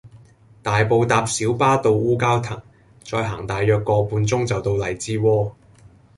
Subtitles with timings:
[0.63, 2.59] 大埔搭小巴到烏蛟騰，
[3.03, 5.53] 再行大約個半鐘就到荔枝窩